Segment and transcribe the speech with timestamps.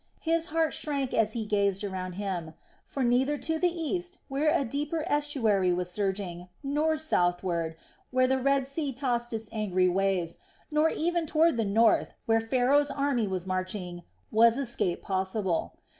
[0.23, 2.55] His heart shrank as he gazed around him;
[2.87, 7.75] for neither to the east, where a deeper estuary was surging, nor southward,
[8.09, 10.39] where the Red Sea tossed its angry waves,
[10.71, 14.01] nor even toward the north, whence Pharaoh's army was marching,
[14.31, 15.75] was escape possible.